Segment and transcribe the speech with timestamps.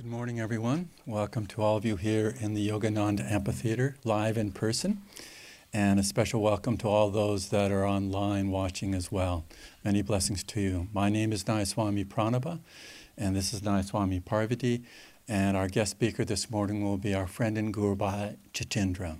[0.00, 0.88] Good morning, everyone.
[1.04, 5.02] Welcome to all of you here in the Yogananda Amphitheater, live in person.
[5.74, 9.44] And a special welcome to all those that are online watching as well.
[9.84, 10.88] Many blessings to you.
[10.94, 12.60] My name is Nayaswami Pranaba,
[13.18, 14.84] and this is Nayaswami Parvati.
[15.28, 19.18] And our guest speaker this morning will be our friend and Guru Bhai Jitendra.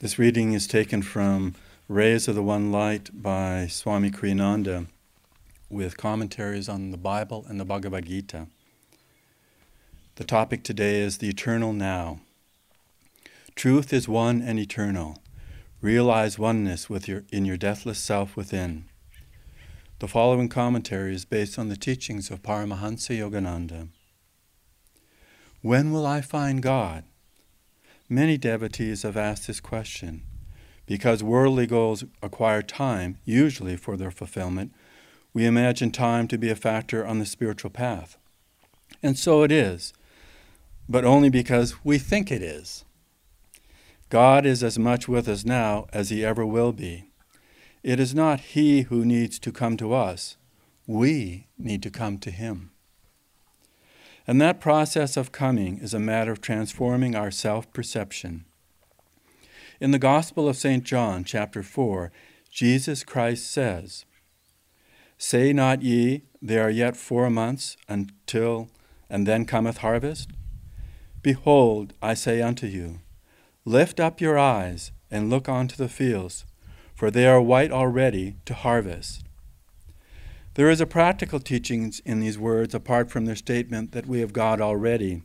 [0.00, 1.54] This reading is taken from
[1.86, 4.88] Rays of the One Light by Swami Kriyananda
[5.70, 8.48] with commentaries on the Bible and the Bhagavad Gita.
[10.16, 12.20] The topic today is the eternal now.
[13.56, 15.18] Truth is one and eternal.
[15.80, 18.84] Realize oneness with your, in your deathless self within.
[19.98, 23.88] The following commentary is based on the teachings of Paramahansa Yogananda.
[25.62, 27.02] When will I find God?
[28.08, 30.22] Many devotees have asked this question.
[30.86, 34.72] Because worldly goals acquire time, usually for their fulfillment,
[35.32, 38.16] we imagine time to be a factor on the spiritual path.
[39.02, 39.92] And so it is
[40.88, 42.84] but only because we think it is.
[44.10, 47.10] God is as much with us now as he ever will be.
[47.82, 50.36] It is not he who needs to come to us,
[50.86, 52.70] we need to come to him.
[54.26, 58.44] And that process of coming is a matter of transforming our self perception.
[59.80, 60.84] In the Gospel of St.
[60.84, 62.10] John, chapter 4,
[62.50, 64.04] Jesus Christ says,
[65.18, 68.68] Say not ye, There are yet four months until,
[69.10, 70.30] and then cometh harvest?
[71.24, 73.00] Behold, I say unto you,
[73.64, 76.44] lift up your eyes and look unto the fields,
[76.94, 79.24] for they are white already to harvest.
[80.52, 84.34] There is a practical teaching in these words apart from their statement that we have
[84.34, 85.22] God already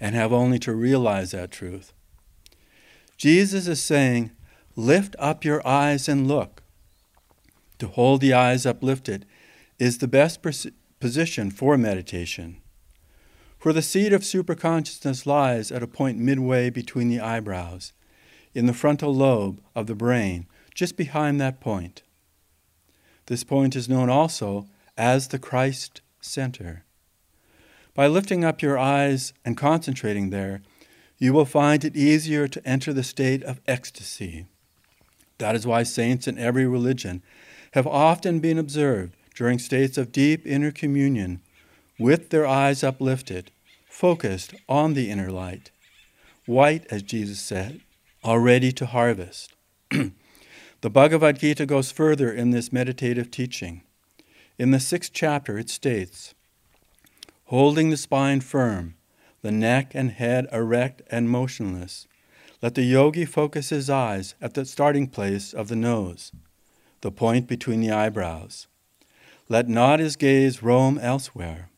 [0.00, 1.92] and have only to realize that truth.
[3.16, 4.32] Jesus is saying,
[4.74, 6.64] Lift up your eyes and look.
[7.78, 9.26] To hold the eyes uplifted
[9.78, 10.40] is the best
[10.98, 12.60] position for meditation.
[13.64, 17.94] For the seat of superconsciousness lies at a point midway between the eyebrows,
[18.52, 22.02] in the frontal lobe of the brain, just behind that point.
[23.24, 24.66] This point is known also
[24.98, 26.84] as the Christ center.
[27.94, 30.60] By lifting up your eyes and concentrating there,
[31.16, 34.44] you will find it easier to enter the state of ecstasy.
[35.38, 37.22] That is why saints in every religion
[37.72, 41.40] have often been observed during states of deep inner communion
[41.98, 43.52] with their eyes uplifted
[43.94, 45.70] focused on the inner light,
[46.46, 47.80] white, as Jesus said,
[48.24, 49.54] already to harvest.
[49.90, 53.82] the Bhagavad Gita goes further in this meditative teaching.
[54.58, 56.34] In the sixth chapter, it states
[57.44, 58.96] Holding the spine firm,
[59.42, 62.08] the neck and head erect and motionless,
[62.60, 66.32] let the yogi focus his eyes at the starting place of the nose,
[67.02, 68.66] the point between the eyebrows.
[69.48, 71.70] Let not his gaze roam elsewhere.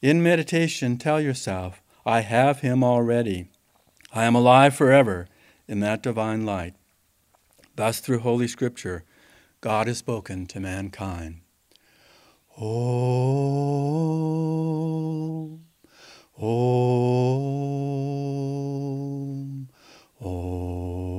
[0.00, 3.48] In meditation, tell yourself, I have him already.
[4.12, 5.26] I am alive forever
[5.66, 6.74] in that divine light.
[7.74, 9.02] Thus, through Holy Scripture,
[9.60, 11.40] God has spoken to mankind.
[12.56, 12.64] Om,
[16.36, 16.48] Om,
[20.20, 21.17] Om.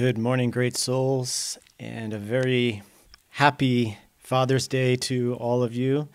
[0.00, 2.82] Good morning, great souls, and a very
[3.28, 6.08] happy Father's Day to all of you.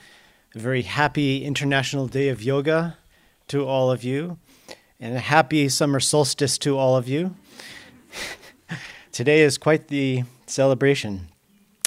[0.55, 2.97] A very happy International Day of Yoga
[3.49, 4.39] to all of you,
[4.99, 7.35] and a happy summer solstice to all of you.
[9.11, 11.27] Today is quite the celebration.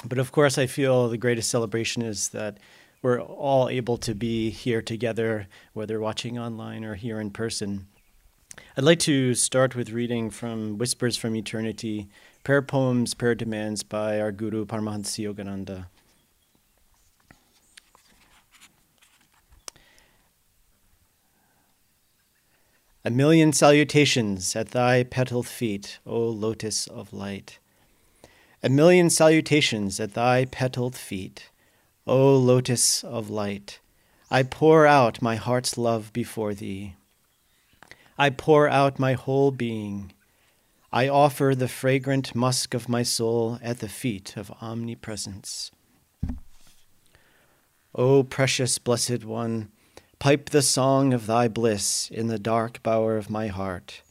[0.05, 2.59] But of course, I feel the greatest celebration is that
[3.03, 7.89] we're all able to be here together, whether watching online or here in person.
[8.79, 12.09] I'd like to start with reading from Whispers from Eternity,
[12.45, 15.87] Prayer Poems, Prayer Demands by our Guru Paramahansa Yogananda.
[23.05, 27.59] A million salutations at thy petaled feet, O lotus of light.
[28.63, 31.51] A million salutations at thy petaled feet,
[32.07, 33.81] O lotus of light.
[34.31, 36.95] I pour out my heart's love before thee.
[38.19, 40.13] I pour out my whole being.
[40.93, 45.71] I offer the fragrant musk of my soul at the feet of omnipresence.
[47.95, 49.71] O precious blessed one,
[50.19, 54.03] pipe the song of thy bliss in the dark bower of my heart.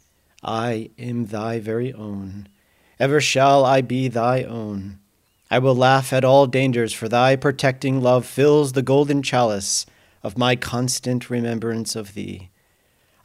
[0.42, 2.48] I am thy very own.
[3.00, 5.00] Ever shall I be thy own.
[5.52, 9.86] I will laugh at all dangers, for thy protecting love fills the golden chalice
[10.24, 12.52] of my constant remembrance of thee.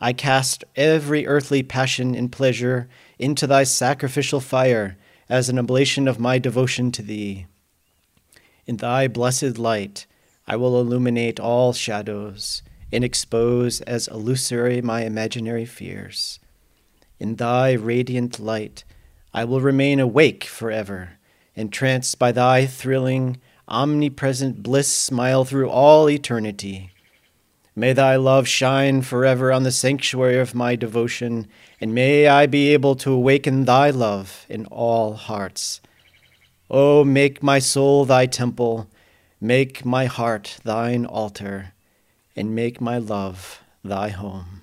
[0.02, 2.88] I cast every earthly passion and pleasure
[3.20, 4.96] into thy sacrificial fire
[5.28, 7.46] as an oblation of my devotion to thee.
[8.66, 10.06] In thy blessed light,
[10.44, 16.40] I will illuminate all shadows and expose as illusory my imaginary fears.
[17.20, 18.82] In thy radiant light,
[19.32, 21.10] I will remain awake forever,
[21.54, 26.91] entranced by thy thrilling, omnipresent bliss smile through all eternity.
[27.74, 31.48] May thy love shine forever on the sanctuary of my devotion,
[31.80, 35.80] and may I be able to awaken thy love in all hearts.
[36.70, 38.88] Oh, make my soul thy temple,
[39.40, 41.72] make my heart thine altar,
[42.36, 44.60] and make my love thy home.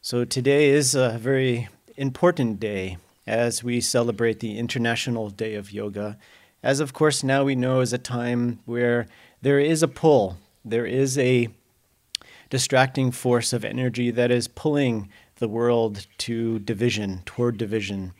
[0.00, 6.16] So today is a very important day as we celebrate the International Day of Yoga.
[6.62, 9.06] As of course now we know is a time where
[9.42, 11.48] there is a pull, there is a
[12.50, 18.12] distracting force of energy that is pulling the world to division, toward division.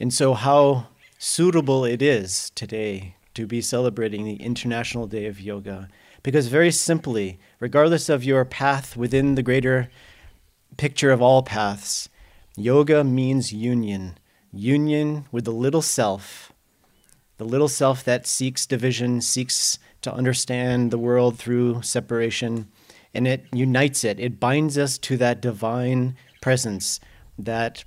[0.00, 0.86] And so, how
[1.18, 5.88] suitable it is today to be celebrating the International Day of Yoga.
[6.22, 9.90] Because, very simply, regardless of your path within the greater
[10.76, 12.08] picture of all paths,
[12.56, 14.18] yoga means union
[14.52, 16.52] union with the little self,
[17.36, 22.68] the little self that seeks division, seeks to understand the world through separation,
[23.14, 24.18] and it unites it.
[24.20, 27.00] It binds us to that divine presence
[27.38, 27.84] that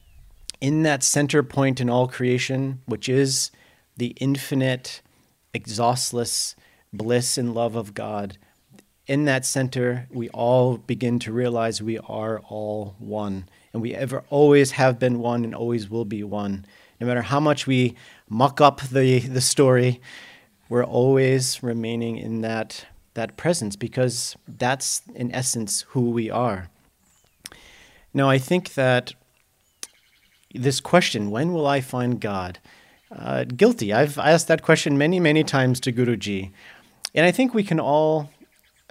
[0.59, 3.51] in that center point in all creation, which is
[3.97, 5.01] the infinite,
[5.53, 6.55] exhaustless
[6.93, 8.37] bliss and love of God,
[9.11, 14.23] in that center, we all begin to realize we are all one and we ever
[14.29, 16.65] always have been one and always will be one.
[16.97, 17.93] No matter how much we
[18.29, 19.99] muck up the, the story,
[20.69, 22.85] we're always remaining in that,
[23.15, 26.69] that presence because that's, in essence, who we are.
[28.13, 29.13] Now, I think that
[30.55, 32.59] this question, when will I find God?
[33.13, 33.91] Uh, guilty.
[33.91, 36.51] I've asked that question many, many times to Guruji.
[37.13, 38.29] And I think we can all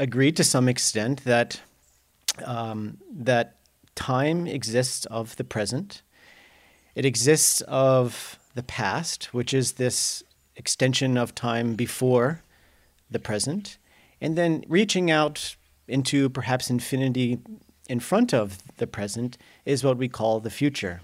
[0.00, 1.60] agree to some extent that
[2.44, 3.56] um, that
[3.94, 6.02] time exists of the present,
[6.94, 10.22] it exists of the past, which is this
[10.56, 12.42] extension of time before
[13.10, 13.76] the present,
[14.20, 15.54] and then reaching out
[15.86, 17.38] into perhaps infinity
[17.88, 19.36] in front of the present
[19.66, 21.02] is what we call the future.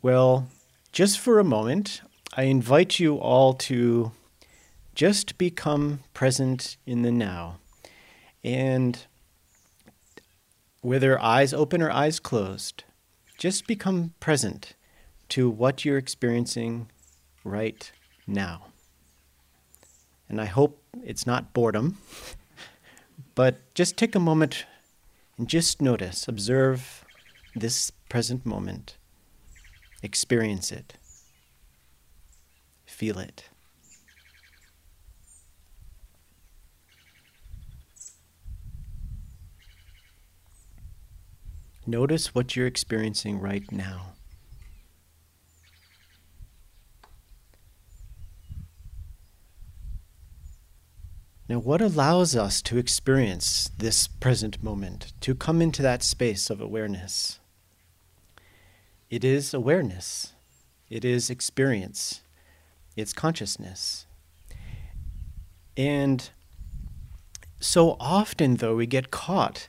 [0.00, 0.48] Well,
[0.92, 2.00] just for a moment,
[2.34, 4.12] I invite you all to
[5.00, 7.56] just become present in the now
[8.44, 9.06] and
[10.82, 12.84] whether eyes open or eyes closed,
[13.38, 14.74] just become present
[15.30, 16.86] to what you're experiencing
[17.44, 17.90] right
[18.26, 18.66] now.
[20.28, 21.96] And I hope it's not boredom,
[23.34, 24.66] but just take a moment
[25.38, 27.06] and just notice, observe
[27.56, 28.98] this present moment,
[30.02, 30.92] experience it,
[32.84, 33.49] feel it.
[41.86, 44.12] Notice what you're experiencing right now.
[51.48, 56.60] Now, what allows us to experience this present moment, to come into that space of
[56.60, 57.40] awareness?
[59.10, 60.32] It is awareness,
[60.88, 62.20] it is experience,
[62.96, 64.06] it's consciousness.
[65.76, 66.30] And
[67.58, 69.66] so often, though, we get caught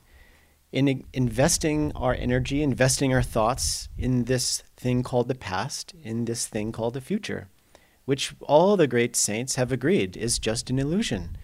[0.72, 6.48] in investing our energy, investing our thoughts in this thing called the past, in this
[6.48, 7.50] thing called the future,
[8.06, 11.38] which all the great saints have agreed is just an illusion.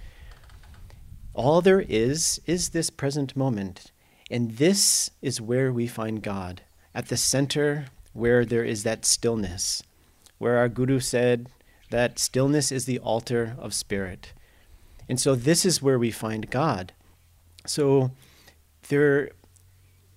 [1.34, 3.92] All there is is this present moment.
[4.30, 6.62] And this is where we find God,
[6.94, 9.84] at the center where there is that stillness,
[10.38, 11.50] where our Guru said
[11.92, 14.34] that stillness is the altar of spirit.
[15.08, 16.94] And so this is where we find God.
[17.66, 18.12] So
[18.89, 19.29] there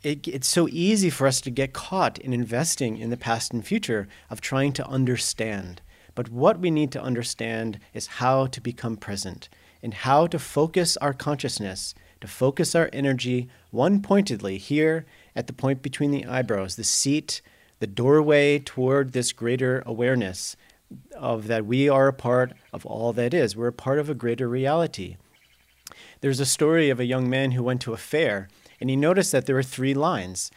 [0.03, 3.67] it, it's so easy for us to get caught in investing in the past and
[3.67, 5.83] future of trying to understand.
[6.15, 9.49] But what we need to understand is how to become present
[9.83, 15.53] and how to focus our consciousness, to focus our energy one pointedly here at the
[15.53, 17.41] point between the eyebrows, the seat,
[17.79, 20.57] the doorway toward this greater awareness
[21.15, 23.57] of that we are a part of all that is.
[23.57, 25.17] We're a part of a greater reality.
[26.21, 28.49] There's a story of a young man who went to a fair
[28.81, 30.51] and he noticed that there were three lines.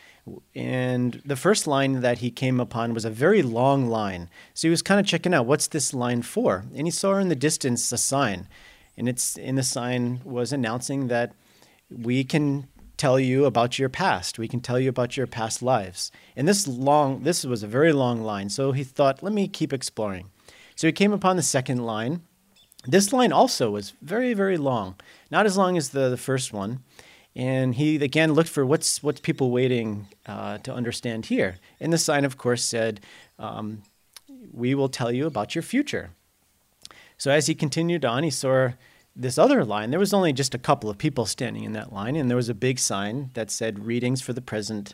[0.56, 4.30] And the first line that he came upon was a very long line.
[4.53, 6.63] So he was kind of checking out what's this line for?
[6.75, 8.48] And he saw in the distance a sign.
[8.98, 11.34] And it's in the sign was announcing that
[11.89, 14.39] we can tell you about your past.
[14.39, 16.12] We can tell you about your past lives.
[16.38, 18.50] And this long, this was a very long line.
[18.50, 20.30] So he thought, let me keep exploring.
[20.75, 22.22] So he came upon the second line.
[22.86, 24.96] This line also was very, very long,
[25.32, 26.84] not as long as the, the first one.
[27.36, 31.58] And he again looked for what's what's people waiting uh, to understand here.
[31.80, 33.02] And the sign, of course, said,
[33.40, 33.82] um,
[34.52, 36.12] "We will tell you about your future."
[37.18, 38.72] So as he continued on, he saw
[39.16, 39.90] this other line.
[39.90, 42.50] There was only just a couple of people standing in that line, and there was
[42.50, 44.94] a big sign that said "Readings for the present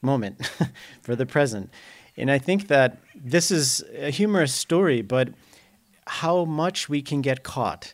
[0.00, 0.50] moment,"
[1.02, 1.70] for the present.
[2.16, 5.28] And I think that this is a humorous story, but
[6.06, 7.92] how much we can get caught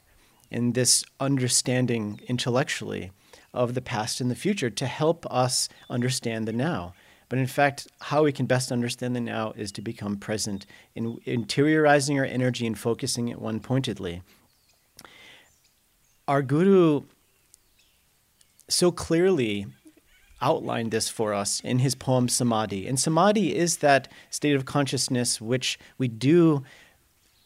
[0.50, 3.10] in this understanding intellectually
[3.54, 6.94] of the past and the future to help us understand the now.
[7.28, 11.16] But in fact, how we can best understand the now is to become present in
[11.26, 14.22] interiorizing our energy and focusing it one pointedly.
[16.28, 17.04] Our Guru
[18.68, 19.66] so clearly
[20.42, 22.86] outlined this for us in his poem Samadhi.
[22.86, 26.64] And Samadhi is that state of consciousness which we do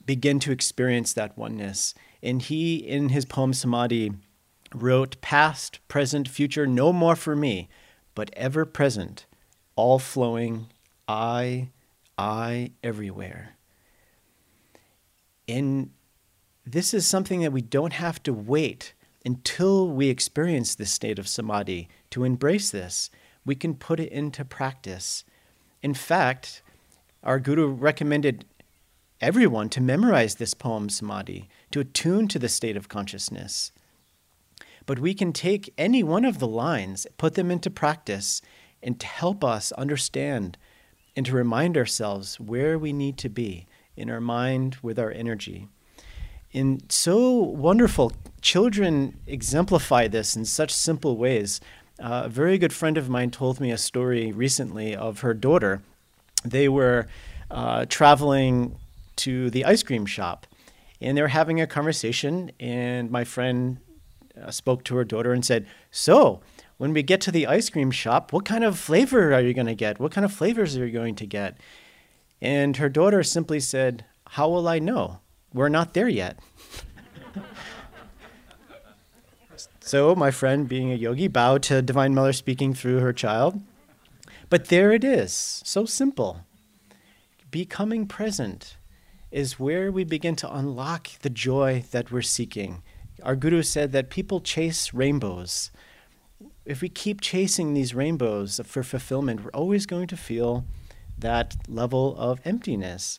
[0.05, 1.95] begin to experience that oneness.
[2.23, 4.13] And he, in his poem Samadhi,
[4.83, 7.68] wrote, Past, present, future, no more for me,
[8.14, 9.26] but ever present,
[9.75, 10.66] all flowing,
[11.09, 11.68] I,
[12.18, 13.56] I, everywhere.
[15.49, 15.90] And
[16.64, 21.28] this is something that we don't have to wait until we experience this state of
[21.28, 23.11] samadhi to embrace this.
[23.45, 25.25] We can put it into practice.
[25.83, 26.62] In fact,
[27.23, 28.45] our guru recommended
[29.21, 33.73] everyone to memorize this poem samadhi, to attune to the state of consciousness.
[34.87, 38.40] But we can take any one of the lines, put them into practice,
[38.83, 40.57] and to help us understand
[41.16, 43.66] and to remind ourselves where we need to be
[43.97, 45.69] in our mind with our energy.
[46.52, 48.12] And so wonderful.
[48.40, 51.61] Children exemplify this in such simple ways.
[51.99, 55.83] Uh, a very good friend of mine told me a story recently of her daughter.
[56.45, 57.09] They were
[57.50, 58.78] uh, traveling
[59.16, 60.47] to the ice cream shop
[61.00, 63.78] and they were having a conversation, and my friend
[64.40, 66.40] uh, spoke to her daughter and said, So,
[66.76, 69.66] when we get to the ice cream shop, what kind of flavor are you going
[69.66, 69.99] to get?
[69.99, 71.59] What kind of flavors are you going to get?
[72.40, 75.21] And her daughter simply said, How will I know?
[75.52, 76.38] We're not there yet.
[79.81, 83.61] so, my friend, being a yogi, bowed to Divine Mother speaking through her child.
[84.49, 86.43] But there it is, so simple.
[87.50, 88.76] Becoming present
[89.31, 92.83] is where we begin to unlock the joy that we're seeking
[93.23, 95.70] our guru said that people chase rainbows.
[96.64, 100.64] If we keep chasing these rainbows for fulfillment, we're always going to feel
[101.18, 103.18] that level of emptiness.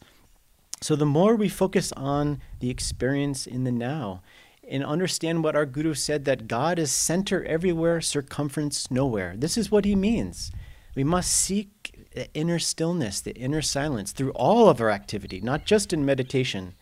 [0.82, 4.22] So, the more we focus on the experience in the now
[4.70, 9.72] and understand what our guru said that God is center everywhere, circumference nowhere, this is
[9.72, 10.52] what he means.
[10.94, 15.66] We must seek the inner stillness, the inner silence through all of our activity, not
[15.66, 16.74] just in meditation.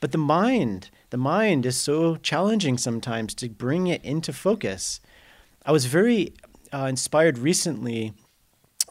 [0.00, 5.00] But the mind, the mind is so challenging sometimes to bring it into focus.
[5.64, 6.34] I was very
[6.72, 8.12] uh, inspired recently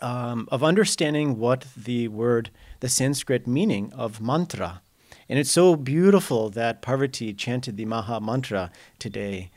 [0.01, 4.81] um, of understanding what the word, the Sanskrit meaning of mantra.
[5.29, 9.51] And it's so beautiful that Parvati chanted the Maha Mantra today.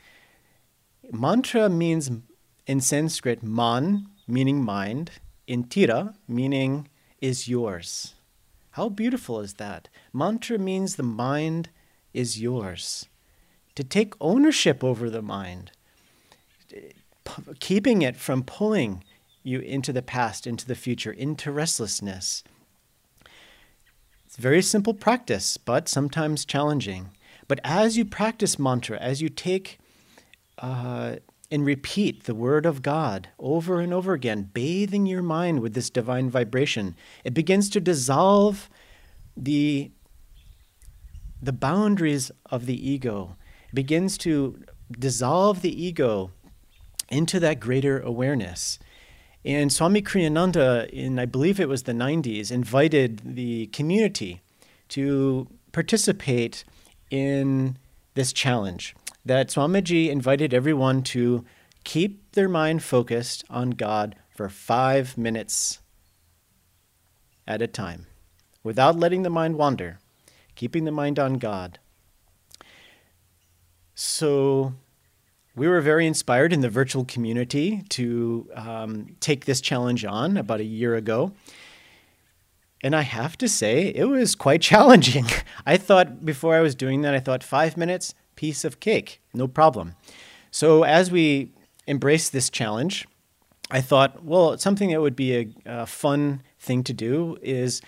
[1.11, 2.11] Mantra means
[2.67, 5.11] in Sanskrit man, meaning mind,
[5.47, 6.87] in tira, meaning
[7.21, 8.15] is yours.
[8.71, 9.89] How beautiful is that?
[10.13, 11.69] Mantra means the mind
[12.13, 13.07] is yours.
[13.75, 15.71] To take ownership over the mind,
[17.59, 19.03] keeping it from pulling
[19.43, 22.43] you into the past, into the future, into restlessness.
[24.25, 27.09] It's very simple practice, but sometimes challenging.
[27.47, 29.79] But as you practice mantra, as you take
[30.57, 31.15] uh,
[31.51, 35.89] and repeat the word of God over and over again, bathing your mind with this
[35.89, 36.95] divine vibration.
[37.25, 38.69] It begins to dissolve
[39.35, 39.91] the,
[41.41, 43.35] the boundaries of the ego,
[43.73, 46.31] begins to dissolve the ego
[47.09, 48.79] into that greater awareness.
[49.43, 54.41] And Swami Kriyananda, in I believe it was the 90s, invited the community
[54.89, 56.63] to participate
[57.09, 57.77] in
[58.13, 58.95] this challenge
[59.25, 61.45] that Swamiji invited everyone to
[61.83, 65.79] keep their mind focused on God for five minutes
[67.47, 68.07] at a time,
[68.63, 69.99] without letting the mind wander,
[70.61, 71.79] keeping the mind on God.
[73.95, 74.73] So,
[75.55, 80.59] we were very inspired in the virtual community to um, take this challenge on about
[80.59, 81.31] a year ago.
[82.83, 85.25] And I have to say, it was quite challenging.
[85.65, 89.47] I thought before I was doing that, I thought five minutes, piece of cake, no
[89.47, 89.95] problem.
[90.51, 91.53] So as we
[91.87, 93.07] embraced this challenge,
[93.71, 97.81] I thought, well, something that would be a, a fun thing to do is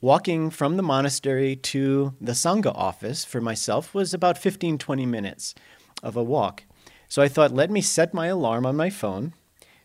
[0.00, 5.54] walking from the monastery to the Sangha office for myself was about 15, 20 minutes
[6.02, 6.64] of a walk.
[7.08, 9.34] So I thought, let me set my alarm on my phone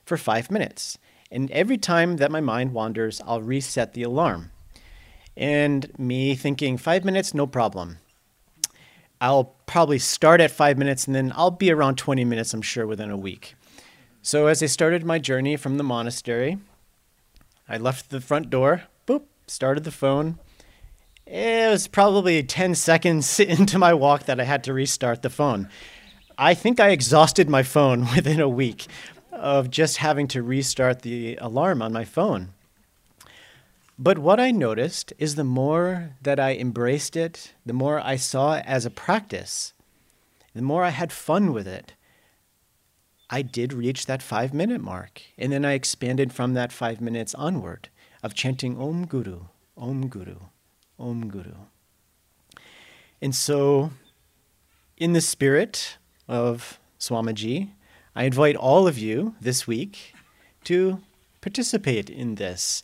[0.06, 0.98] for five minutes.
[1.32, 4.52] And every time that my mind wanders, I'll reset the alarm.
[5.36, 7.98] And me thinking, five minutes, no problem.
[9.20, 12.86] I'll probably start at five minutes and then I'll be around 20 minutes, I'm sure,
[12.86, 13.56] within a week.
[14.22, 16.58] So as I started my journey from the monastery,
[17.68, 18.84] I left the front door,
[19.48, 20.40] started the phone.
[21.26, 25.70] It was probably 10 seconds into my walk that I had to restart the phone.
[26.38, 28.88] I think I exhausted my phone within a week
[29.32, 32.54] of just having to restart the alarm on my phone.
[33.98, 38.56] But what I noticed is the more that I embraced it, the more I saw
[38.56, 39.74] it as a practice,
[40.56, 41.94] the more I had fun with it,
[43.30, 45.22] I did reach that five minute mark.
[45.38, 47.90] And then I expanded from that five minutes onward
[48.24, 49.42] of chanting Om Guru,
[49.78, 50.38] Om Guru,
[50.98, 51.56] Om Guru.
[53.22, 53.92] And so,
[54.98, 57.72] in the spirit of Swamiji,
[58.16, 60.14] I invite all of you this week
[60.64, 61.00] to
[61.42, 62.84] participate in this.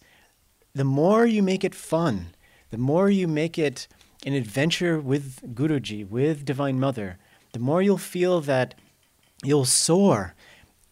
[0.73, 2.35] The more you make it fun,
[2.69, 3.87] the more you make it
[4.25, 7.17] an adventure with Guruji, with Divine Mother,
[7.53, 8.75] the more you'll feel that
[9.43, 10.35] you'll soar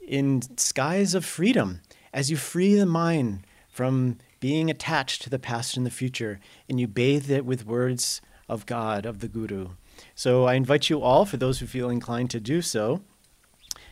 [0.08, 1.82] in skies of freedom
[2.14, 6.40] as you free the mind from being attached to the past and the future,
[6.70, 9.70] and you bathe it with words of God, of the Guru.
[10.16, 13.02] So I invite you all, for those who feel inclined to do so.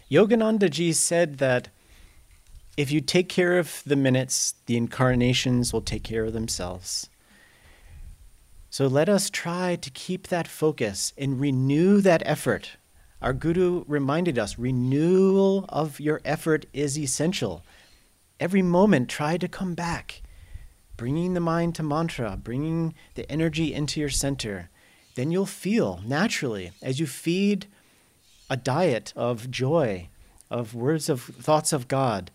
[0.10, 1.70] Yogananda ji said that
[2.78, 7.10] if you take care of the minutes, the incarnations will take care of themselves.
[8.70, 12.72] So let us try to keep that focus and renew that effort.
[13.22, 17.64] Our Guru reminded us renewal of your effort is essential.
[18.40, 20.22] Every moment, try to come back
[20.98, 24.70] bringing the mind to mantra, bringing the energy into your center,
[25.16, 27.68] then you'll feel naturally as you feed
[28.50, 30.10] a diet of joy,
[30.50, 32.32] of words of thoughts of God,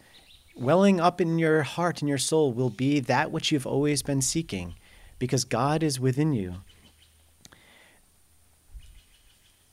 [0.56, 4.22] welling up in your heart and your soul will be that which you've always been
[4.22, 4.74] seeking
[5.18, 6.56] because God is within you.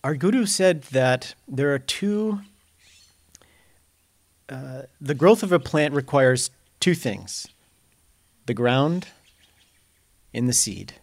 [0.03, 2.41] Our Guru said that there are two,
[4.47, 7.47] uh, the growth of a plant requires two things
[8.47, 9.07] the ground,
[10.33, 10.93] in the seed.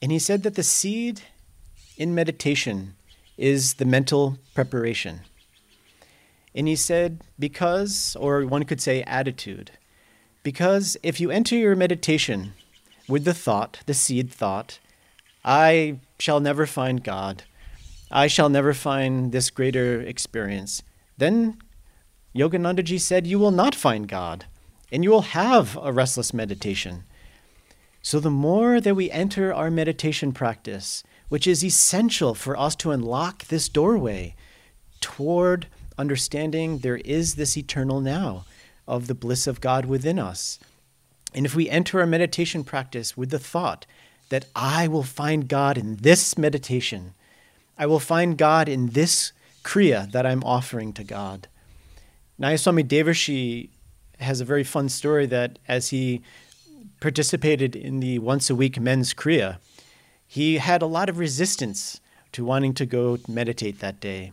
[0.00, 1.22] And he said that the seed
[1.96, 2.94] in meditation
[3.36, 5.20] is the mental preparation.
[6.54, 9.72] And he said, because, or one could say attitude,
[10.42, 12.52] because if you enter your meditation
[13.08, 14.78] with the thought, the seed thought,
[15.44, 17.44] I shall never find God,
[18.10, 20.82] I shall never find this greater experience,
[21.18, 21.58] then
[22.34, 24.46] Yoganandaji said, you will not find God
[24.94, 27.02] and you will have a restless meditation.
[28.00, 32.92] So, the more that we enter our meditation practice, which is essential for us to
[32.92, 34.36] unlock this doorway
[35.00, 35.66] toward
[35.98, 38.44] understanding there is this eternal now
[38.86, 40.60] of the bliss of God within us.
[41.34, 43.86] And if we enter our meditation practice with the thought
[44.28, 47.14] that I will find God in this meditation,
[47.76, 49.32] I will find God in this
[49.64, 51.48] Kriya that I'm offering to God.
[52.40, 53.70] Nayaswami Devarshi
[54.24, 56.22] has a very fun story that as he
[57.00, 59.58] participated in the once a week men's Kriya,
[60.26, 62.00] he had a lot of resistance
[62.32, 64.32] to wanting to go meditate that day.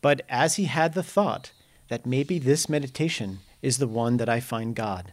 [0.00, 1.50] But as he had the thought
[1.88, 5.12] that maybe this meditation is the one that I find God.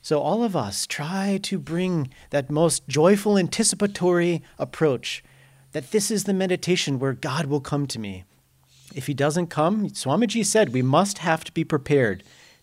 [0.00, 5.22] So, all of us try to bring that most joyful, anticipatory approach
[5.72, 8.24] that this is the meditation where God will come to me.
[8.94, 12.22] If he doesn't come, Swamiji said we must have to be prepared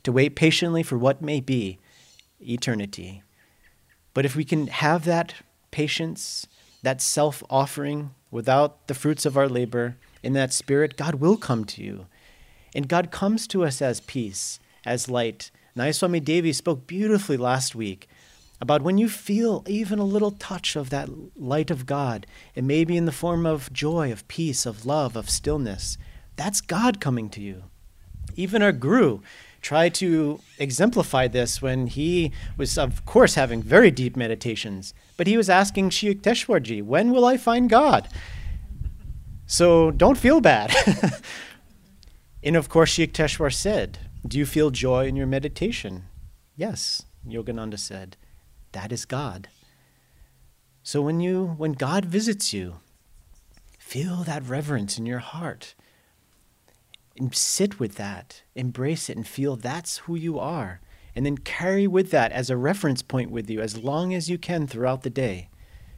[0.10, 1.78] to wait patiently for what may be
[2.42, 3.22] eternity.
[4.16, 5.36] But if we can have that
[5.70, 6.48] patience,
[6.82, 11.64] that self offering without the fruits of our labor, in that spirit, God will come
[11.66, 12.08] to you.
[12.76, 15.52] And God comes to us as peace, as light.
[15.78, 18.08] Nayaswami Devi spoke beautifully last week
[18.60, 21.08] about when you feel even a little touch of that
[21.40, 25.16] light of God, it may be in the form of joy, of peace, of love,
[25.16, 25.98] of stillness.
[26.36, 27.66] That's God coming to you.
[28.36, 29.20] Even our Guru,
[29.62, 35.38] tried to exemplify this when he was, of course, having very deep meditations, but he
[35.38, 38.08] was asking Sri Yukteswarji, when will I find God?
[39.46, 40.74] So don't feel bad.
[42.44, 46.06] and of course, Sri Yukteswar said, Do you feel joy in your meditation?
[46.56, 48.16] Yes, Yogananda said,
[48.74, 49.50] That is God.
[50.84, 52.76] So when you when God visits you,
[53.78, 55.76] feel that reverence in your heart
[57.20, 60.82] and sit with that, embrace it, and feel that's who you are.
[61.16, 64.38] And then carry with that as a reference point with you as long as you
[64.38, 65.50] can throughout the day.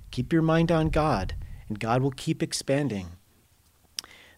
[0.10, 1.36] Keep your mind on God,
[1.68, 3.10] and God will keep expanding.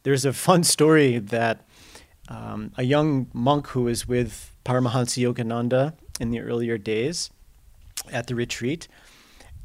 [0.04, 1.65] There's a fun story that
[2.28, 7.30] um, a young monk who was with Paramahansa Yogananda in the earlier days
[8.12, 8.88] at the retreat,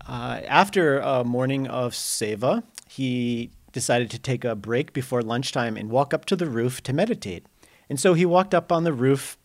[0.07, 5.91] uh, after a morning of seva, he decided to take a break before lunchtime and
[5.91, 7.47] walk up to the roof to meditate.
[7.89, 9.37] And so he walked up on the roof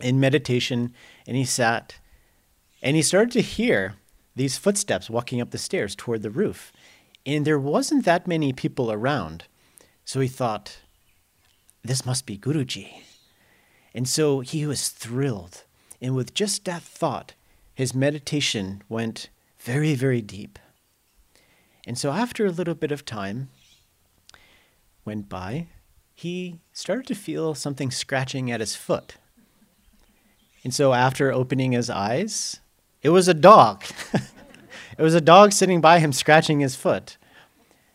[0.00, 0.94] in meditation
[1.26, 1.96] and he sat
[2.82, 3.94] and he started to hear
[4.34, 6.72] these footsteps walking up the stairs toward the roof.
[7.26, 9.44] And there wasn't that many people around.
[10.04, 10.78] So he thought,
[11.82, 13.02] this must be Guruji.
[13.94, 15.64] And so he was thrilled.
[16.00, 17.34] And with just that thought,
[17.74, 19.28] his meditation went
[19.58, 20.58] very, very deep.
[21.86, 23.50] And so after a little bit of time
[25.10, 25.66] went by,
[26.14, 29.16] he started to feel something scratching at his foot.
[30.62, 32.60] And so after opening his eyes,
[33.02, 33.82] it was a dog.
[34.12, 37.16] it was a dog sitting by him scratching his foot.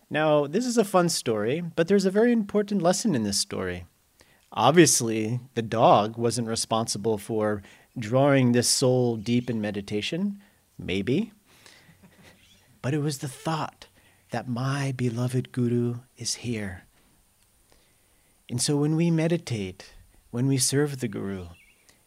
[0.10, 3.86] Now, this is a fun story, but there's a very important lesson in this story.
[4.51, 7.63] Obviously, the dog wasn't responsible for
[7.97, 10.41] drawing this soul deep in meditation,
[10.78, 11.32] maybe.
[12.82, 13.88] But it was the thought
[14.32, 16.85] that my beloved Guru is here.
[18.50, 19.94] And so when we meditate,
[20.32, 21.48] when we serve the Guru,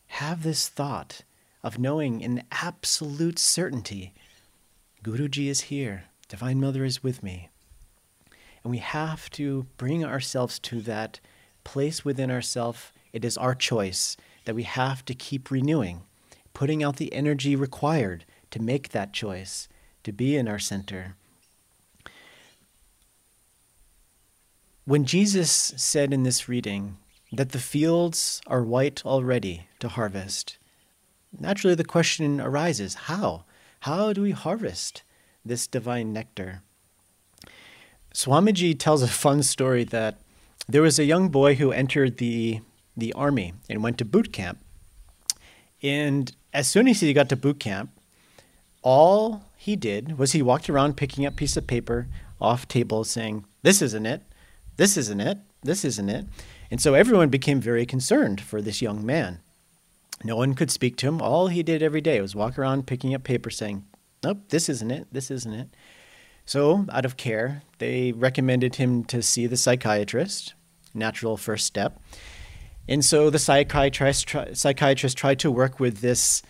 [0.08, 1.22] have this thought
[1.62, 4.14] of knowing in absolute certainty
[5.02, 7.50] Guruji is here, Divine Mother is with me.
[8.62, 11.20] And we have to bring ourselves to that
[11.62, 12.92] place within ourselves.
[13.12, 16.02] It is our choice that we have to keep renewing,
[16.52, 19.68] putting out the energy required to make that choice,
[20.02, 21.16] to be in our center.
[24.88, 26.96] When Jesus said in this reading
[27.30, 30.56] that the fields are white already to harvest,
[31.38, 33.44] naturally the question arises how?
[33.80, 35.02] How do we harvest
[35.44, 36.62] this divine nectar?
[38.14, 40.22] Swamiji tells a fun story that
[40.66, 42.60] there was a young boy who entered the,
[42.96, 44.58] the army and went to boot camp.
[45.82, 47.90] And as soon as he got to boot camp,
[48.80, 52.08] all he did was he walked around picking up piece of paper
[52.40, 54.22] off tables saying, This isn't it.
[54.78, 55.38] This isn't it.
[55.62, 56.24] This isn't it.
[56.70, 59.40] And so everyone became very concerned for this young man.
[60.24, 61.20] No one could speak to him.
[61.20, 63.84] All he did every day was walk around picking up paper saying,
[64.24, 65.06] Nope, this isn't it.
[65.12, 65.68] This isn't it.
[66.44, 70.54] So, out of care, they recommended him to see the psychiatrist,
[70.94, 72.00] natural first step.
[72.88, 76.42] And so the psychiatrist, tri- psychiatrist tried to work with this,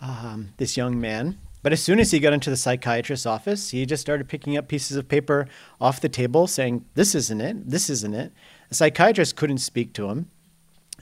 [0.00, 1.38] um, this young man.
[1.62, 4.68] But as soon as he got into the psychiatrist's office, he just started picking up
[4.68, 5.46] pieces of paper
[5.80, 8.32] off the table saying, This isn't it, this isn't it.
[8.68, 10.30] The psychiatrist couldn't speak to him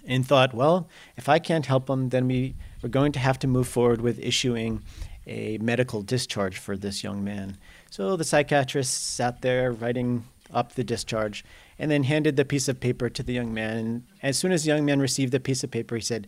[0.06, 3.46] and thought, Well, if I can't help him, then we, we're going to have to
[3.46, 4.82] move forward with issuing
[5.26, 7.56] a medical discharge for this young man.
[7.90, 11.44] So the psychiatrist sat there writing up the discharge
[11.78, 13.76] and then handed the piece of paper to the young man.
[13.76, 16.26] And as soon as the young man received the piece of paper, he said,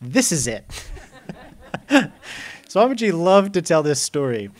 [0.00, 0.64] This is it.
[2.74, 4.50] Swamiji loved to tell this story.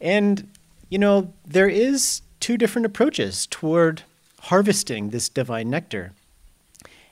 [0.00, 0.48] And,
[0.88, 4.02] you know, there is two different approaches toward
[4.42, 6.12] harvesting this divine nectar.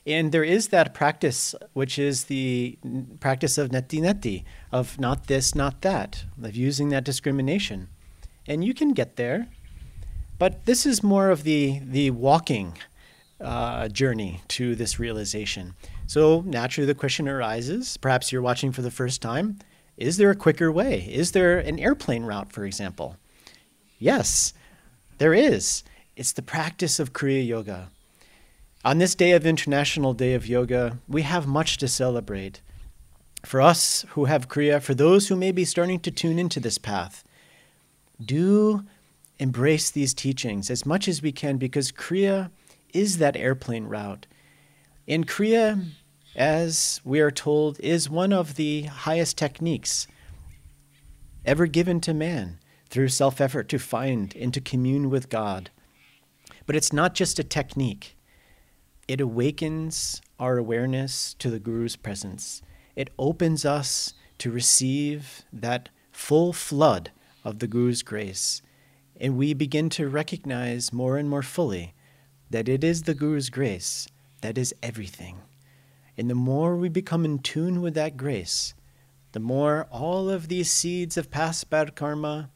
[0.07, 2.79] And there is that practice, which is the
[3.21, 7.89] practice of neti neti, of not this, not that, of using that discrimination
[8.47, 9.49] and you can get there.
[10.39, 12.79] But this is more of the the walking
[13.41, 15.75] uh, journey to this realization.
[16.07, 19.59] So naturally, the question arises: perhaps you're watching for the first time.
[20.03, 21.09] Is there a quicker way?
[21.09, 23.19] Is there an airplane route, for example?
[24.01, 24.53] Yes,
[25.19, 25.85] there is.
[26.17, 27.89] It's the practice of Kriya Yoga.
[28.85, 32.61] On this day of International Day of Yoga, we have much to celebrate.
[33.45, 36.79] For us who have Kriya, for those who may be starting to tune into this
[36.79, 37.23] path,
[38.21, 38.83] do
[39.39, 42.51] embrace these teachings as much as we can because Kriya
[42.93, 44.27] is that airplane route.
[45.07, 45.81] In Kriya,
[46.35, 50.07] as we are told, is one of the highest techniques
[51.45, 55.71] ever given to man through self effort to find and to commune with God.
[56.67, 58.17] But it's not just a technique,
[59.09, 62.63] it awakens our awareness to the Guru's presence.
[62.95, 67.11] It opens us to receive that full flood
[67.45, 68.63] of the Guru's grace,
[69.21, 71.95] and we begin to recognize more and more fully
[72.51, 74.07] that it is the Guru's grace
[74.43, 75.39] that is everything.
[76.17, 78.75] And the more we become in tune with that grace,
[79.33, 82.51] the more all of these seeds of past bad karma,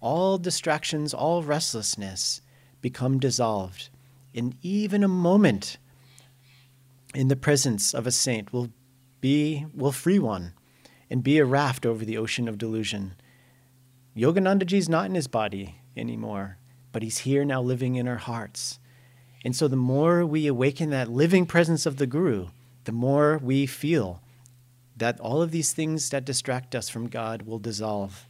[0.00, 2.42] all distractions, all restlessness
[2.80, 3.88] become dissolved.
[4.34, 5.78] And even a moment
[7.14, 8.70] in the presence of a saint will
[9.20, 10.52] be will free one
[11.10, 13.14] and be a raft over the ocean of delusion.
[14.16, 16.58] Yoganandaji is not in his body anymore,
[16.92, 18.78] but he's here now living in our hearts.
[19.44, 22.48] And so the more we awaken that living presence of the Guru,
[22.88, 24.22] the more we feel
[24.96, 28.26] that all of these things that distract us from God will dissolve.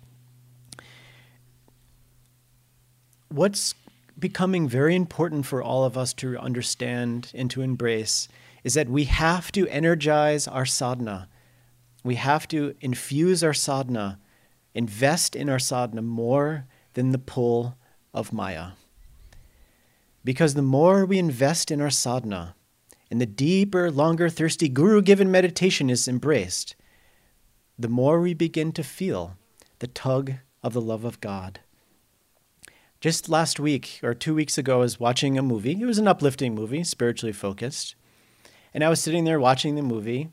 [3.28, 3.76] What's
[4.18, 8.26] becoming very important for all of us to understand and to embrace
[8.64, 11.28] is that we have to energize our sadhana.
[12.02, 14.18] We have to infuse our sadhana,
[14.74, 17.76] invest in our sadhana more than the pull
[18.12, 18.70] of Maya.
[20.24, 22.56] Because the more we invest in our sadhana,
[23.10, 26.76] and the deeper, longer, thirsty guru given meditation is embraced,
[27.78, 29.36] the more we begin to feel
[29.78, 31.60] the tug of the love of God.
[33.00, 35.80] Just last week or two weeks ago, I was watching a movie.
[35.80, 37.94] It was an uplifting movie, spiritually focused.
[38.74, 40.30] And I was sitting there watching the movie,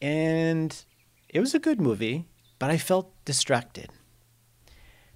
[0.00, 0.84] and
[1.28, 2.26] it was a good movie,
[2.58, 3.90] but I felt distracted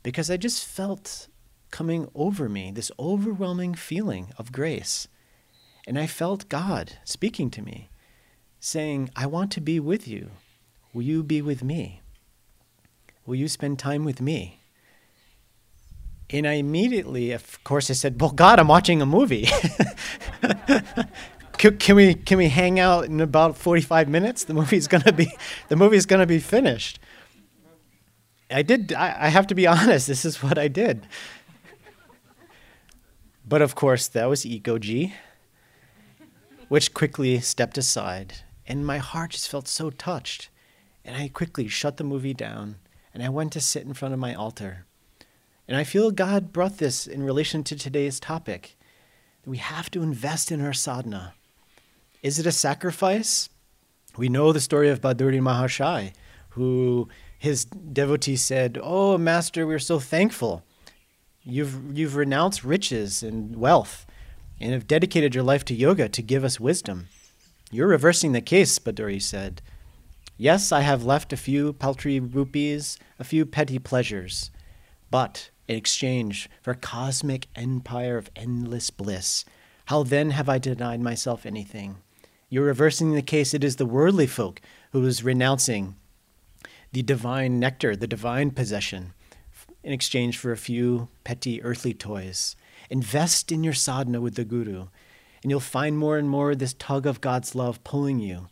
[0.02, 1.28] because I just felt
[1.70, 5.08] coming over me this overwhelming feeling of grace.
[5.86, 7.88] And I felt God speaking to me,
[8.58, 10.30] saying, I want to be with you.
[10.92, 12.00] Will you be with me?
[13.24, 14.60] Will you spend time with me?
[16.30, 19.48] And I immediately, of course, I said, Well, God, I'm watching a movie.
[21.58, 24.44] can, we can we hang out in about 45 minutes?
[24.44, 25.30] The movie's gonna be
[25.68, 26.98] the movie's gonna be finished.
[28.50, 31.06] I did I, I have to be honest, this is what I did.
[33.48, 35.14] But of course, that was ego G,
[36.68, 38.34] which quickly stepped aside,
[38.66, 40.48] and my heart just felt so touched.
[41.04, 42.76] And I quickly shut the movie down
[43.16, 44.84] and I went to sit in front of my altar.
[45.66, 48.76] And I feel God brought this in relation to today's topic.
[49.42, 51.32] that We have to invest in our sadhana.
[52.22, 53.48] Is it a sacrifice?
[54.18, 56.12] We know the story of Bhaduri Mahashai,
[56.50, 60.62] who his devotee said, Oh, Master, we're so thankful.
[61.42, 64.05] You've, you've renounced riches and wealth
[64.60, 67.08] and have dedicated your life to yoga to give us wisdom.
[67.70, 69.62] You're reversing the case, Bhaduri said.
[70.38, 74.50] Yes, I have left a few paltry rupees, a few petty pleasures,
[75.10, 79.44] but in exchange for a cosmic empire of endless bliss,
[79.86, 81.96] how then have I denied myself anything?
[82.48, 83.54] You're reversing the case.
[83.54, 84.60] It is the worldly folk
[84.92, 85.96] who is renouncing
[86.92, 89.12] the divine nectar, the divine possession,
[89.82, 92.56] in exchange for a few petty earthly toys.
[92.90, 94.86] Invest in your sadhana with the Guru,
[95.42, 98.48] and you'll find more and more this tug of God's love pulling you.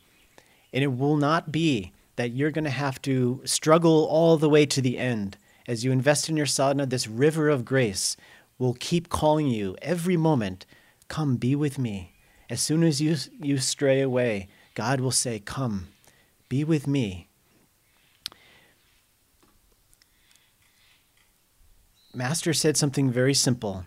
[0.73, 4.66] And it will not be that you're going to have to struggle all the way
[4.66, 5.37] to the end.
[5.66, 8.16] As you invest in your sadhana, this river of grace
[8.59, 10.66] will keep calling you every moment
[11.09, 12.14] Come, be with me.
[12.49, 15.88] As soon as you, you stray away, God will say, Come,
[16.49, 17.29] be with me.
[22.14, 23.85] Master said something very simple.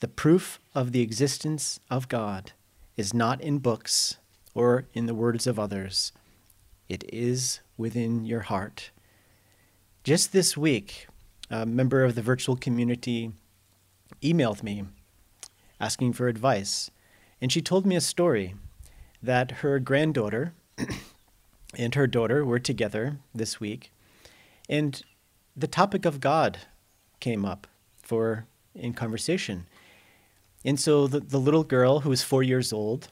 [0.00, 2.52] The proof of the existence of God
[2.96, 4.18] is not in books
[4.54, 6.12] or in the words of others,
[6.88, 8.90] it is within your heart.
[10.04, 11.08] Just this week,
[11.50, 13.32] a member of the virtual community
[14.22, 14.84] emailed me
[15.80, 16.90] asking for advice.
[17.40, 18.54] And she told me a story
[19.22, 20.54] that her granddaughter
[21.76, 23.92] and her daughter were together this week.
[24.68, 25.02] And
[25.56, 26.58] the topic of God
[27.20, 27.66] came up
[28.02, 29.66] for in conversation.
[30.66, 33.06] And so the, the little girl who was four years old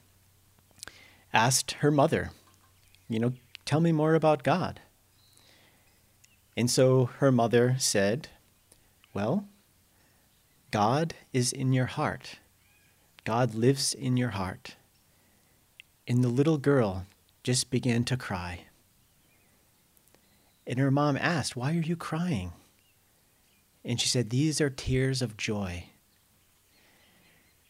[1.33, 2.31] asked her mother,
[3.07, 3.31] you know,
[3.63, 4.81] tell me more about God.
[6.57, 8.27] And so her mother said,
[9.13, 9.47] Well,
[10.71, 12.39] God is in your heart.
[13.23, 14.75] God lives in your heart.
[16.07, 17.05] And the little girl
[17.41, 18.65] just began to cry.
[20.67, 22.51] And her mom asked, Why are you crying?
[23.85, 25.85] And she said, These are tears of joy.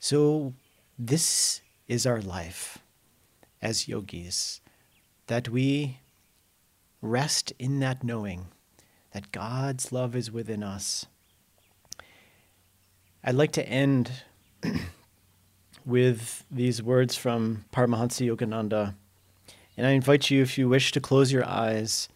[0.07, 0.53] So,
[0.99, 2.77] this is our life
[3.59, 4.61] as yogis,
[5.25, 5.97] that we
[7.01, 8.49] rest in that knowing
[9.13, 11.07] that God's love is within us.
[13.23, 14.11] I'd like to end
[15.87, 18.93] with these words from Paramahansa Yogananda.
[19.75, 22.09] And I invite you, if you wish, to close your eyes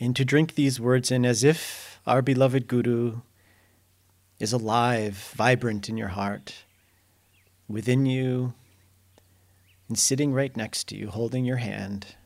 [0.00, 3.20] and to drink these words in as if our beloved Guru
[4.42, 6.64] is alive, vibrant in your heart,
[7.68, 8.52] within you,
[9.88, 12.16] and sitting right next to you, holding your hand,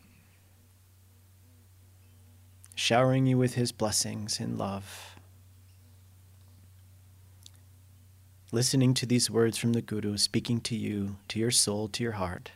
[2.74, 5.12] showering you with his blessings and love.
[8.52, 12.12] listening to these words from the Guru speaking to you, to your soul, to your
[12.12, 12.52] heart.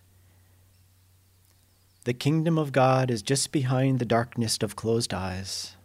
[2.05, 5.77] The kingdom of God is just behind the darkness of closed eyes.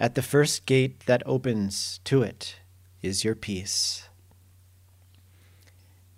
[0.00, 2.56] At the first gate that opens to it
[3.02, 4.08] is your peace.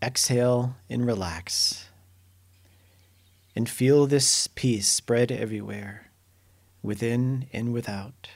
[0.03, 1.89] Exhale and relax.
[3.57, 6.11] And feel this peace spread everywhere,
[6.83, 8.29] within and without.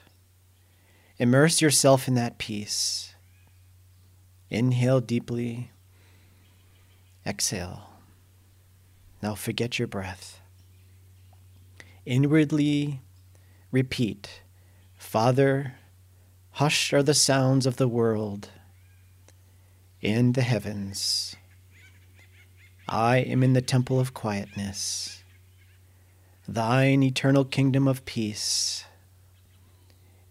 [1.19, 3.15] Immerse yourself in that peace.
[4.51, 5.71] Inhale deeply.
[7.27, 7.91] Exhale.
[9.23, 10.41] Now forget your breath.
[12.05, 13.01] Inwardly
[13.71, 14.43] repeat
[15.15, 15.77] Father,
[16.55, 18.49] hushed are the sounds of the world
[20.03, 21.37] and the heavens.
[22.89, 25.23] I am in the temple of quietness,
[26.49, 28.87] thine eternal kingdom of peace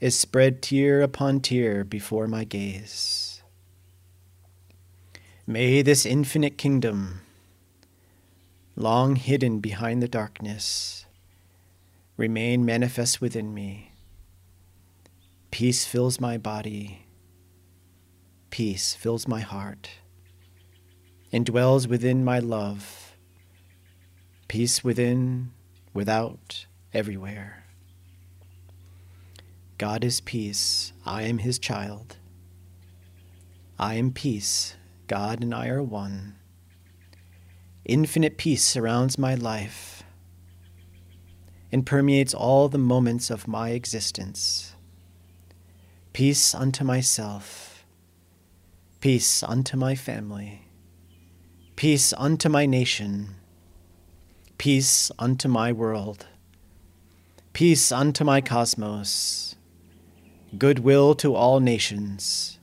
[0.02, 3.42] is spread tier upon tier before my gaze.
[5.48, 7.22] May this infinite kingdom,
[8.76, 11.06] long hidden behind the darkness,
[12.18, 13.93] remain manifest within me.
[15.54, 17.06] Peace fills my body,
[18.50, 19.88] peace fills my heart,
[21.32, 23.16] and dwells within my love.
[24.48, 25.52] Peace within,
[25.94, 27.66] without, everywhere.
[29.78, 30.92] God is peace.
[31.06, 32.18] I am his child.
[33.78, 34.74] I am peace.
[35.06, 36.34] God and I are one.
[37.86, 40.02] Infinite peace surrounds my life
[41.72, 44.73] and permeates all the moments of my existence.
[46.14, 47.84] Peace unto myself,
[49.02, 50.62] peace unto my family,
[51.76, 53.30] peace unto my nation,
[54.60, 56.28] peace unto my world,
[57.52, 59.56] peace unto my cosmos.
[60.56, 62.60] Goodwill to all nations,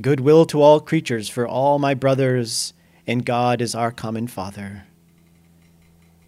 [0.00, 2.72] goodwill to all creatures, for all my brothers,
[3.06, 4.84] and God is our common Father.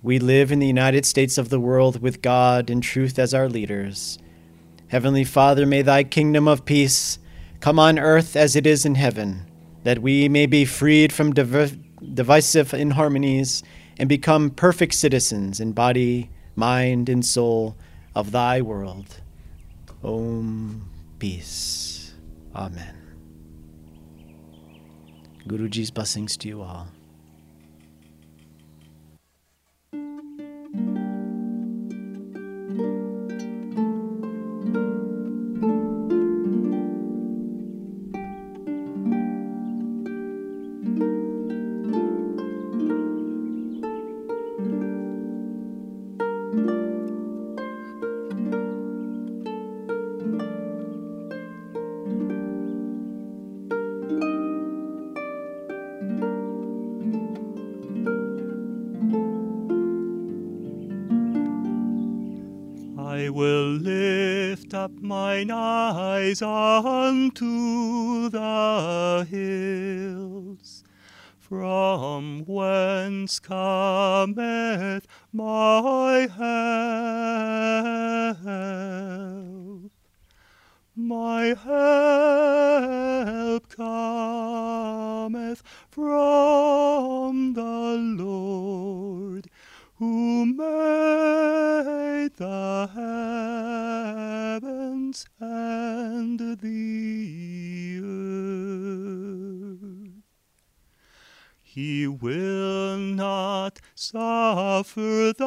[0.02, 3.48] We live in the United States of the world with God and truth as our
[3.48, 4.18] leaders.
[4.94, 7.18] Heavenly Father, may thy kingdom of peace
[7.58, 9.44] come on earth as it is in heaven,
[9.82, 11.76] that we may be freed from div-
[12.14, 13.64] divisive inharmonies
[13.98, 17.74] and become perfect citizens in body, mind, and soul
[18.14, 19.20] of thy world.
[20.04, 22.14] Om Peace.
[22.54, 22.94] Amen.
[25.48, 26.86] Guruji's blessings to you all.
[64.92, 70.84] Mine eyes unto the hills,
[71.38, 75.03] from whence cometh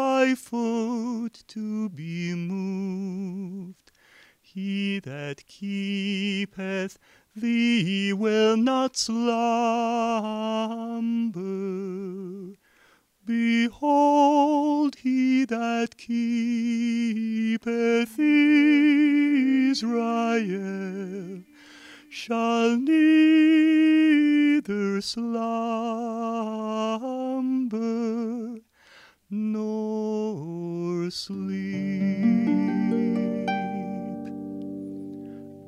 [0.07, 3.91] thy foot to be moved.
[4.41, 6.97] He that keepeth
[7.35, 9.27] thee will not slumber.
[13.25, 17.67] Behold, he that keepeth
[19.69, 20.23] Israel
[22.09, 23.01] shall neither
[25.01, 26.27] slumber
[29.29, 31.47] nor sleep.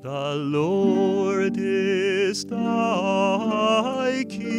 [0.02, 4.50] The Lord is thy keeper.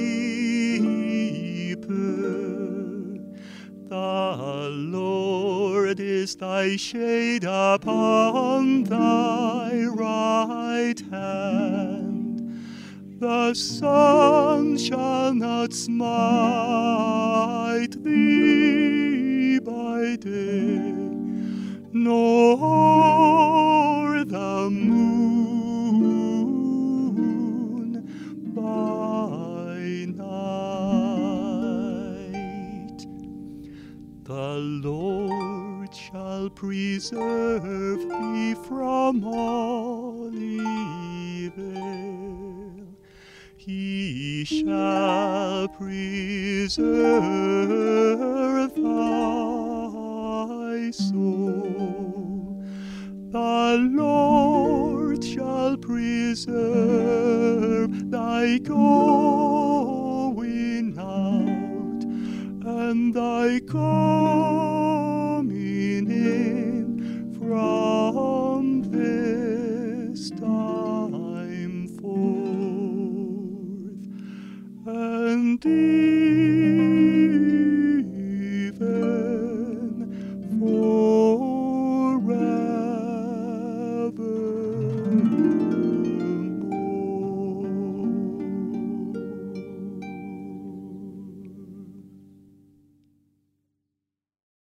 [3.88, 11.99] The Lord is thy shade upon thy right hand
[13.20, 16.00] the sun shall not smite
[18.02, 20.94] thee by day,
[21.92, 22.64] nor
[24.24, 25.20] the moon
[28.54, 30.60] by night.
[34.24, 39.79] The Lord shall preserve thee from all
[44.40, 46.80] He shall preserve
[48.74, 48.80] thy
[50.92, 52.64] soul.
[53.28, 56.50] The Lord shall preserve
[58.10, 59.09] thy going